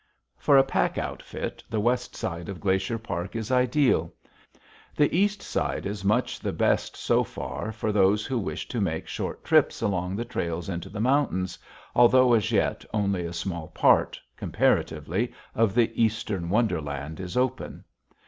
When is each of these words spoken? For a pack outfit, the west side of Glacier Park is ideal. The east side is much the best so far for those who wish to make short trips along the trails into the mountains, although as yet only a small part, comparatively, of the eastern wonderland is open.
For 0.35 0.57
a 0.57 0.63
pack 0.63 0.97
outfit, 0.97 1.63
the 1.69 1.79
west 1.79 2.15
side 2.15 2.49
of 2.49 2.59
Glacier 2.59 2.97
Park 2.97 3.35
is 3.35 3.51
ideal. 3.51 4.11
The 4.95 5.15
east 5.15 5.43
side 5.43 5.85
is 5.85 6.03
much 6.03 6.39
the 6.39 6.51
best 6.51 6.97
so 6.97 7.23
far 7.23 7.71
for 7.71 7.91
those 7.91 8.25
who 8.25 8.39
wish 8.39 8.67
to 8.69 8.81
make 8.81 9.07
short 9.07 9.43
trips 9.43 9.79
along 9.79 10.15
the 10.15 10.25
trails 10.25 10.69
into 10.69 10.89
the 10.89 10.99
mountains, 11.01 11.59
although 11.93 12.33
as 12.33 12.51
yet 12.51 12.83
only 12.91 13.27
a 13.27 13.31
small 13.33 13.67
part, 13.67 14.19
comparatively, 14.35 15.33
of 15.53 15.75
the 15.75 15.91
eastern 16.01 16.49
wonderland 16.49 17.19
is 17.19 17.37
open. 17.37 17.83